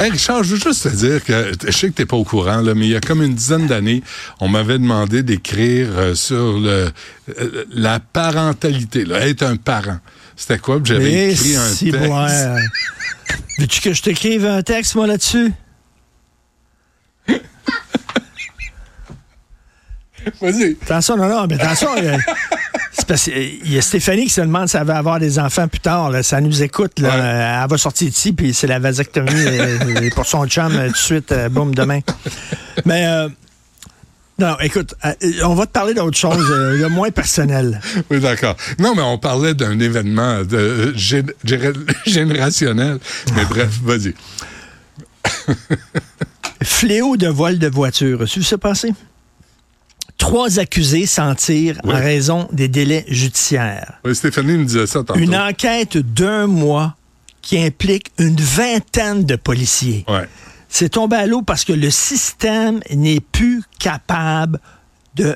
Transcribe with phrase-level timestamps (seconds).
[0.00, 2.60] Hey Richard, je veux juste te dire que je sais que t'es pas au courant,
[2.60, 4.04] là, mais il y a comme une dizaine d'années,
[4.38, 6.88] on m'avait demandé d'écrire euh, sur le
[7.40, 9.98] euh, la parentalité, là, être un parent.
[10.36, 10.78] C'était quoi?
[10.84, 12.08] J'avais écrit un si, texte.
[12.08, 12.54] ouais.
[13.58, 15.52] Veux-tu que je t'écrive un texte, moi, là-dessus?
[20.40, 20.76] Vas-y.
[20.82, 21.88] Attention, non, non, mais attention.
[23.08, 25.66] Euh, parce qu'il y a Stéphanie qui se demande si elle va avoir des enfants
[25.68, 26.10] plus tard.
[26.10, 26.22] là.
[26.22, 26.98] Ça nous écoute.
[27.00, 27.08] Là.
[27.08, 27.14] Ouais.
[27.20, 30.92] Euh, Elle va sortir d'ici, puis c'est la vasectomie euh, pour son chum euh, tout
[30.92, 32.00] de suite, euh, boum, demain.
[32.84, 33.28] Mais, euh,
[34.38, 35.12] non, écoute, euh,
[35.44, 37.80] on va te parler d'autre chose, euh, de moins personnel.
[38.10, 38.56] Oui, d'accord.
[38.78, 41.74] Non, mais on parlait d'un événement de, euh, gé- gé-
[42.06, 42.98] générationnel.
[43.34, 44.14] Mais bref, vas-y.
[46.62, 48.24] Fléau de vol de voiture.
[48.26, 48.92] Tu vu ça passer?
[50.18, 51.94] Trois accusés s'en tirent Oui.
[51.94, 53.94] en raison des délais judiciaires.
[54.04, 55.18] Oui, Stéphanie me disait ça tantôt.
[55.18, 56.96] Une enquête d'un mois
[57.40, 60.04] qui implique une vingtaine de policiers.
[60.08, 60.28] Ouais.
[60.68, 64.60] C'est tombé à l'eau parce que le système n'est plus capable
[65.14, 65.34] de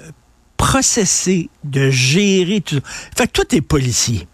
[0.59, 2.81] processer, de gérer tout ça.
[3.17, 4.27] Fait que toi, t'es policier.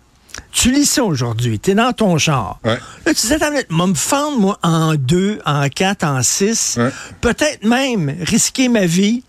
[0.50, 2.14] Tu lis ça aujourd'hui, t'es dans ton.
[2.16, 2.18] Ouais.
[2.64, 6.90] Là, tu dis, attends, moi, me fendre, moi, en deux, en quatre, en six, Ouais.
[7.20, 9.22] peut-être même risquer ma vie.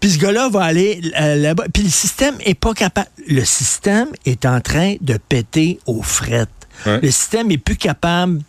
[0.00, 1.64] Puis ce gars-là va aller euh, là-bas.
[1.72, 3.08] Puis le système est pas capable.
[3.28, 6.48] Le système est en train de péter aux frettes.
[6.84, 7.00] Ouais.
[7.00, 8.40] Le système est plus capable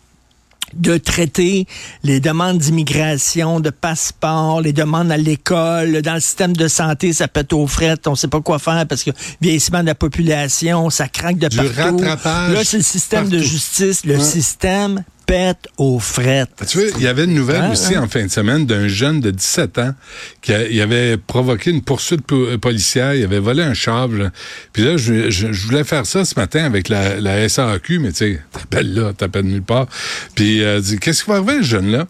[0.74, 1.66] de traiter
[2.04, 7.30] les demandes d'immigration, de passeport, les demandes à l'école, dans le système de santé, ça
[7.30, 11.08] pète aux frettes, on sait pas quoi faire parce que vieillissement de la population, ça
[11.08, 11.98] craque de Du partout.
[12.00, 14.24] rattrapage Là, c'est le système de justice, le Ouais.
[14.24, 16.50] système pète aux frettes.
[16.68, 19.20] Tu vois, il y avait une nouvelle Ouais, aussi en fin de semaine d'un jeune
[19.20, 19.94] de 17 ans
[20.42, 24.08] qui a- il avait provoqué une poursuite po- euh, policière, il avait volé un char.
[24.08, 24.32] là.
[24.74, 28.12] Puis là, je, je- je voulais faire ça ce matin avec la, la SAQ, mais
[28.14, 29.88] tu sais, t'appelles là, t'appelles nulle part.
[30.34, 32.08] Puis euh, dit, qu'est-ce qui va arriver ce jeune-là?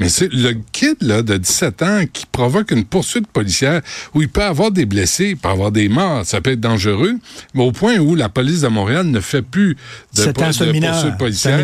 [0.00, 3.80] Mais c'est le kid là, de 17 ans qui provoque une poursuite policière
[4.14, 7.14] où il peut avoir des blessés, il peut avoir des morts, ça peut être dangereux,
[7.54, 9.76] mais au point où la police de Montréal ne fait plus
[10.16, 10.22] de,
[10.68, 11.58] de poursuite policière.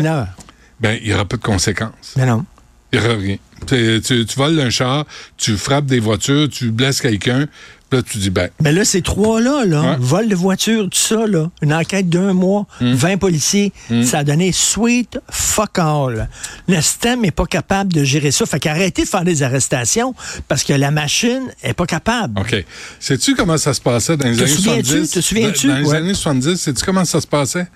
[0.79, 2.13] Ben, il n'y aura pas de conséquences.
[2.17, 2.45] Mais non.
[2.91, 3.37] Il n'y aura rien.
[3.67, 5.05] Tu, tu, tu voles un char,
[5.37, 7.47] tu frappes des voitures, tu blesses quelqu'un,
[7.91, 9.95] là, tu dis, ben, Mais là, ces trois-là, là, Ouais.
[9.99, 12.93] vol de voiture, tout ça, là, une enquête d'un mois, Hmm.
[12.93, 13.71] 20 policiers,
[14.03, 16.27] ça a donné sweet fuck all.
[16.67, 18.45] Le système n'est pas capable de gérer ça.
[18.45, 20.13] Fait qu'arrêtez de faire des arrestations
[20.47, 22.39] parce que la machine est pas capable.
[22.39, 22.65] OK.
[22.99, 24.83] Sais-tu comment ça se passait dans les Te années souviens-tu?
[24.85, 25.11] 70?
[25.11, 25.67] Te souviens-tu?
[25.67, 27.67] Dans, dans les années 70, sais-tu comment ça se passait?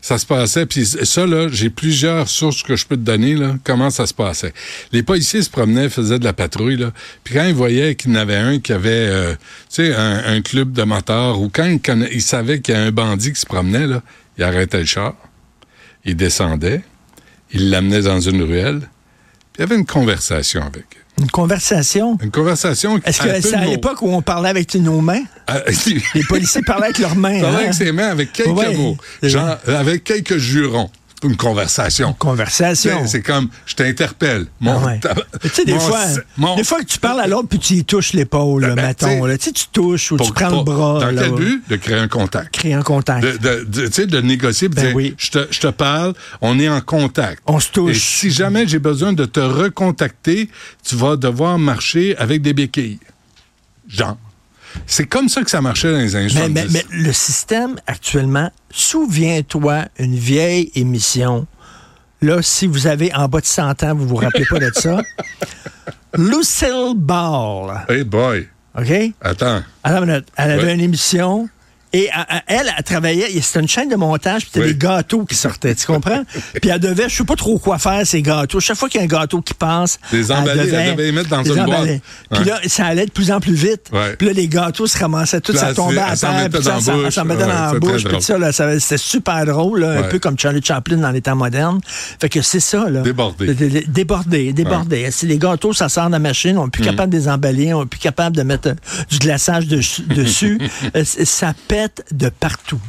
[0.00, 3.54] Ça se passait, puis ça, là, j'ai plusieurs sources que je peux te donner, là,
[3.64, 4.52] comment ça se passait.
[4.92, 6.92] Les policiers se promenaient, faisaient de la patrouille, là,
[7.24, 9.34] puis quand ils voyaient qu'il y en avait un qui avait, euh,
[9.68, 12.76] tu sais, un, un club de motards, ou quand ils, conna- ils savaient qu'il y
[12.76, 14.02] a un bandit qui se promenait, là,
[14.38, 15.14] ils arrêtaient le char,
[16.04, 16.82] ils descendaient,
[17.52, 18.80] ils l'amenaient dans une ruelle,
[19.52, 20.84] puis il y avait une conversation avec.
[21.20, 22.18] Une conversation?
[22.20, 25.22] Une conversation Est-ce que c'est à l'époque où on parlait avec nos mains?
[25.46, 25.60] Ah,
[26.14, 27.40] Les policiers parlaient avec leurs mains.
[27.40, 27.60] parlait hein?
[27.60, 28.74] avec ses mains avec quelques Ouais.
[28.76, 30.90] mots, genre avec quelques jurons.
[31.24, 32.12] Une conversation.
[32.12, 33.06] Conversation.
[33.06, 34.46] C'est- comme, je t'interpelle.
[34.60, 35.00] Mon, Ah ouais.
[35.42, 36.04] Tu sais, des mon fois,
[36.36, 38.86] mon- des fois que tu parles à l'autre puis tu y touches l'épaule, là, Ben,
[38.88, 39.24] mettons.
[39.24, 39.36] là.
[39.38, 41.00] Tu sais, tu touches ou tu pour- prends le bras.
[41.00, 41.62] Dans là, quel but?
[41.68, 42.54] De créer un contact.
[42.54, 43.24] Créer un contact.
[43.24, 45.14] De, de, de- tu sais, de négocier, Ben dire, oui.
[45.18, 47.42] je, te, je te parle, on est en contact.
[47.46, 47.90] On se touche.
[47.96, 50.50] Et si jamais j'ai besoin de te recontacter,
[50.86, 52.98] tu vas devoir marcher avec des béquilles.
[53.88, 54.16] Genre.
[54.86, 56.72] C'est comme ça que ça marchait dans les années Mais, 70.
[56.72, 61.46] mais- mais le système actuellement, souviens-toi, une vieille émission.
[62.22, 65.00] Là, si vous avez en bas de 100 ans, vous vous rappelez pas de ça.
[66.16, 67.84] Lucille Ball.
[67.88, 68.48] Hey boy,
[68.78, 68.92] OK?
[69.20, 69.62] attends.
[69.82, 70.26] Attends une minute.
[70.36, 70.74] Elle avait Ouais.
[70.74, 71.48] une émission.
[71.94, 74.72] Et elle, elle, elle travaillait, c'était une chaîne de montage, puis c'était Oui.
[74.74, 76.24] des gâteaux qui sortaient, tu comprends?
[76.60, 78.58] puis elle devait, je sais pas trop quoi faire, ces gâteaux.
[78.60, 81.28] Chaque fois qu'il y a un gâteau qui passe, Les emballer, elle devait les mettre
[81.28, 81.68] dans les une boîte.
[81.68, 82.00] emballer.
[82.30, 82.46] Puis Ouais.
[82.46, 83.90] là, ça allait de plus en plus vite.
[83.92, 84.16] Ouais.
[84.16, 86.48] Puis là, les gâteaux se ramassaient, tout Puis ça elle tombait à elle s'en terre,
[86.50, 86.80] puis ça
[87.10, 90.62] ça mettait dans la bouche, puis ça, c'était super drôle, là, un peu comme Charlie
[90.64, 91.80] Chaplin dans les temps modernes.
[92.20, 93.02] Fait que c'est ça, là.
[93.02, 93.54] Débordé.
[93.54, 95.10] Dé- dé- Débordé, débordé.
[95.12, 96.86] Si les gâteaux, ça sort de la machine, on n'est plus Mm.
[96.86, 98.74] capable de les emballer, on n'est plus capable de mettre euh,
[99.10, 99.76] du glaçage de-
[100.14, 100.58] dessus.
[100.96, 102.80] Euh, ça pète de partout.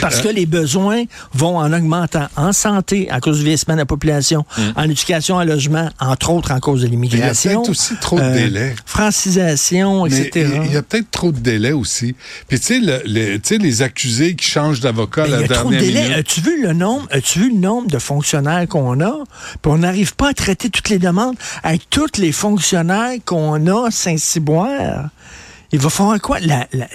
[0.00, 3.80] Parce euh, que les besoins vont en augmentant en santé à cause du vieillissement de
[3.80, 4.44] la population,
[4.76, 7.62] en éducation, en logement, entre autres en cause de l'immigration.
[7.62, 7.64] Mm.
[7.64, 8.74] Il y a peut-être aussi trop de délais.
[8.86, 10.60] Francisation, mais etc.
[10.64, 12.14] il y a peut-être trop de délais aussi.
[12.48, 15.76] Puis tu sais, le- les, accusés qui changent d'avocat la il y a trop de
[15.76, 16.14] dernière délais.
[16.14, 19.24] As-tu vu le nombre, as-tu vu le nombre de fonctionnaires qu'on a?
[19.62, 23.88] Puis on n'arrive pas à traiter toutes les demandes avec tous les fonctionnaires qu'on a
[23.88, 25.10] à Saint-Cyboire.
[25.72, 26.40] Il va falloir quoi?
[26.40, 26.88] La- la-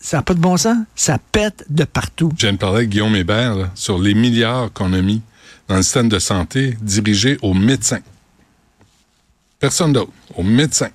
[0.00, 0.76] ça n'a pas de bon sens.
[0.96, 2.32] Ça pète de partout.
[2.36, 5.22] Je viens de parler avec Guillaume Hébert là, sur les milliards qu'on a mis
[5.68, 8.00] dans le système de santé dirigés aux médecins.
[9.58, 10.90] Personne d'autre, aux médecins.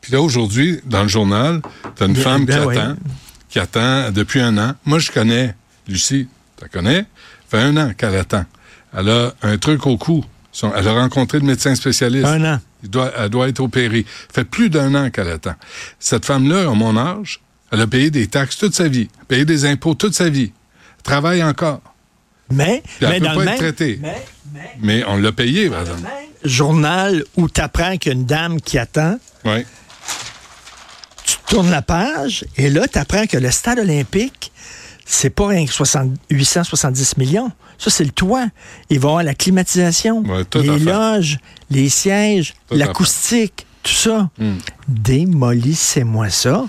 [0.00, 1.62] Puis là, aujourd'hui, dans le journal,
[1.96, 2.96] tu as une Bien, femme qui attend,
[3.48, 4.74] qui attend depuis un an.
[4.84, 5.54] Moi, je connais
[5.88, 6.98] Lucie, tu la connais?
[6.98, 8.44] Ça fait un an qu'elle attend.
[8.96, 10.24] Elle a un truc au cou.
[10.74, 12.26] Elle a rencontré le médecin spécialiste.
[12.26, 12.60] Un an.
[12.82, 14.04] Doit, elle doit être opérée.
[14.28, 15.54] Ça fait plus d'un an qu'elle attend.
[15.98, 17.40] Cette femme-là, à mon âge,
[17.72, 20.52] elle a payé des taxes toute sa vie, payé des impôts toute sa vie,
[21.02, 21.80] travaille encore.
[22.52, 23.98] Mais, Puis elle mais peut dans pas le être traitée.
[24.00, 24.24] mais-
[24.54, 26.02] mais Mais on l'a payé, par exemple.
[26.44, 29.64] journal où tu apprends qu'il y a une dame qui attend, Oui.
[31.24, 34.52] tu tournes la page et là, tu apprends que le stade olympique,
[35.06, 37.50] c'est pas rien que 60 870 millions.
[37.78, 38.46] Ça, c'est le toit.
[38.90, 41.38] Il va y avoir la climatisation, Ouais, les loges,
[41.70, 44.30] les sièges, l'acoustique, tout ça.
[44.38, 44.56] Hmm.
[44.88, 46.64] Démolissez-moi ça.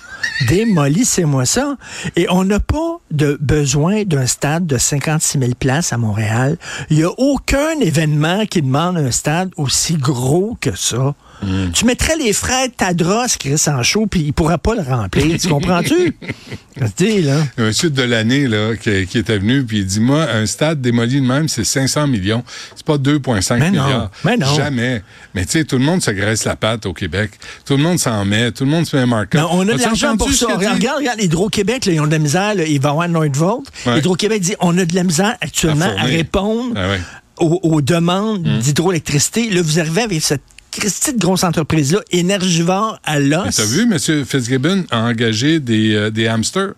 [0.48, 1.78] Démolissez-moi ça.
[2.16, 6.58] Et on n'a pas de besoin d'un stade de 56 000 places à Montréal.
[6.92, 11.16] Il n'y a aucun événement qui demande un stade aussi gros que ça.
[11.42, 11.72] Hmm.
[11.72, 15.38] Tu mettrais les frères Tadros, Chris, en show, puis ils ne pourraient pas le remplir.
[15.40, 16.16] tu comprends-tu?
[17.00, 17.40] Là?
[17.58, 20.80] Un monsieur de l'année là, qui, qui était venu, puis il dit Moi, un stade
[20.80, 22.44] démoli de même, c'est 500 millions.
[22.76, 24.12] C'est pas 2,5 Mais non, milliards.
[24.24, 24.54] mais non.
[24.56, 25.02] Jamais.
[25.34, 27.32] Mais tu sais, tout le monde se graisse la patte au Québec.
[27.66, 28.52] Tout le monde s'en met.
[28.52, 29.26] Tout le monde se met un.
[29.34, 30.46] Non, on a de l'argent pour ça?
[30.48, 30.54] dit?
[30.68, 32.54] Regarde, regarde, Hydro-Québec, là, ils ont de la misère.
[32.56, 33.66] là, il va y avoir Nordvolt.
[33.88, 33.98] Ouais.
[34.00, 37.00] Hydro-Québec dit on a de la misère actuellement À répondre Ah ouais.
[37.40, 39.50] aux, aux demandes d'hydroélectricité.
[39.50, 40.42] Là, vous arrivez avec cette
[40.80, 43.56] Christie de grosse entreprise-là, énergivore à l'os.
[43.56, 44.26] t'as vu, M.
[44.26, 46.74] Fitzgibbon a engagé des, euh, des hamsters.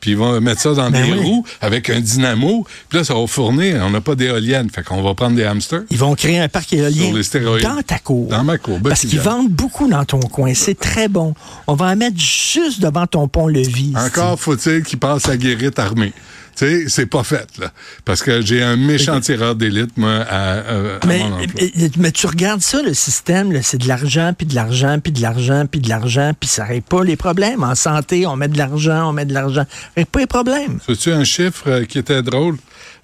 [0.00, 1.18] Puis ils vont mettre ça dans Ben des oui.
[1.18, 2.66] roues avec un dynamo.
[2.88, 3.82] Puis là, ça va fournir.
[3.84, 4.70] On n'a pas d'éolienne.
[4.70, 5.82] Fait qu'on va prendre des hamsters.
[5.90, 7.62] Ils vont créer un parc éolien Sur les stéroïdes.
[7.64, 8.28] dans ta cour.
[8.28, 8.78] Dans ma cour.
[8.80, 10.54] Ben, Parce qu'ils vendent beaucoup dans ton coin.
[10.54, 11.34] C'est très bon.
[11.66, 13.92] On va en mettre juste devant ton pont-levis.
[13.94, 16.14] Encore faut-il qu'il passe la guérite armée.
[16.56, 17.72] Tu sais, c'est pas fait, là.
[18.04, 21.46] Parce que j'ai un méchant tireur d'élite, moi, à, à- à Mais, mon emploi.
[21.76, 25.12] mais- mais tu regardes ça, le système, là, c'est de l'argent, puis de l'argent, puis
[25.12, 27.62] de l'argent, puis de l'argent, puis ça règle pas les problèmes.
[27.62, 29.64] En santé, on met de l'argent, on met de l'argent.
[29.70, 30.78] Ça règle pas les problèmes.
[30.88, 32.56] Veux-tu un chiffre euh, qui était drôle?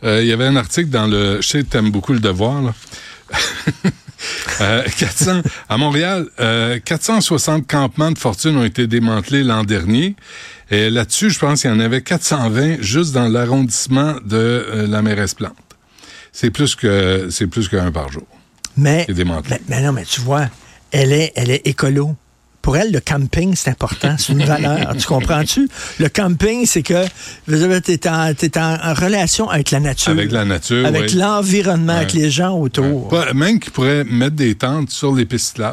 [0.05, 1.41] Euh, Il y avait un article dans le...
[1.41, 2.75] Je sais que t'aimes beaucoup le devoir, là.
[4.61, 10.17] Euh, 400, à Montréal, euh, 460 campements de fortune ont été démantelés l'an dernier.
[10.71, 15.03] Et là-dessus, je pense qu'il y en avait 420 juste dans l'arrondissement de euh, la
[15.03, 15.55] mairesse Plante.
[16.33, 18.27] C'est plus que c'est plus qu'un par jour.
[18.77, 20.49] Mais, mais, mais non, mais tu vois,
[20.91, 22.15] elle est, elle est écolo.
[22.67, 24.17] Pour elle, le camping, c'est important.
[24.19, 24.97] C'est une valeur.
[24.99, 25.69] tu comprends-tu?
[26.01, 27.05] Le camping, c'est que
[27.47, 30.11] tu es, en, t'es en, en relation avec la nature.
[30.11, 31.17] Avec la nature, Avec oui.
[31.17, 33.15] l'environnement, avec les gens autour.
[33.37, 35.61] Même qu'ils pourraient mettre des tentes sur les pistes.
[35.61, 35.67] Ouais.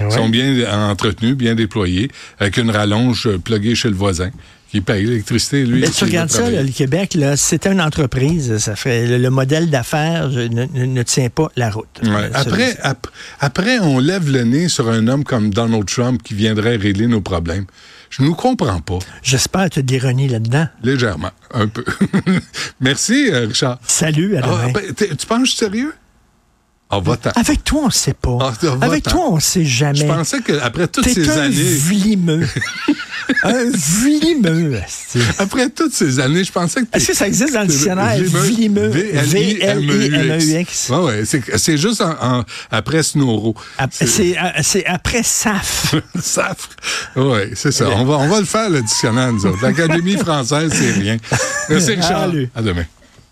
[0.00, 2.10] Ils sont bien entretenues, bien déployées,
[2.40, 4.30] avec une rallonge euh, pluguée chez le voisin,
[4.70, 5.80] qui paye l'électricité, lui.
[5.80, 8.56] Mais tu regardes ça, là, le Québec, c'était une entreprise.
[8.58, 11.88] Ça fait, le, le modèle d'affaires ne, ne- ne tient pas la route.
[12.04, 12.08] Ouais.
[12.10, 13.08] Euh, Après, ap-
[13.40, 17.20] après, on lève le nez sur un homme comme Donald Trump qui viendrait régler nos
[17.20, 17.64] problèmes.
[18.10, 20.66] Je ne nous comprends pas, J'espère te d'ironie là-dedans.
[20.82, 21.84] légèrement, un peu.
[22.80, 23.78] Merci, euh, Richard.
[23.86, 24.72] Salut, à Ah, demain.
[24.98, 25.92] ben, tu penses sérieux?
[26.92, 26.98] Ah.
[27.36, 28.36] Avec toi, on ne sait pas.
[28.40, 28.52] Ah.
[28.82, 30.00] Avec toi, on ne sait jamais.
[30.00, 31.54] Je pensais qu'après toutes T'es ces un années...
[31.54, 32.48] vlimeux.
[33.44, 34.80] un vlimeux.
[35.38, 36.86] Après toutes ces années, je pensais que...
[36.96, 38.16] Est-ce que ça existe dans le dictionnaire?
[38.18, 38.88] Vlimeux.
[38.88, 38.88] Vlimeux.
[38.88, 40.88] V-L-I-M-E-U-X.
[40.90, 43.54] Ouais, ouais, c'est, c'est juste en, en- après Snoro.
[43.90, 45.94] C'est euh, c'est après SAF.
[46.20, 46.70] Safre.
[47.16, 47.88] Oui, c'est ça.
[47.90, 49.62] On va, on va le faire, le dictionnaire, nous autres.
[49.62, 51.16] L'Académie française, c'est rien.
[51.68, 52.20] Merci, Richard.
[52.22, 52.50] Salut.
[52.54, 52.84] À demain.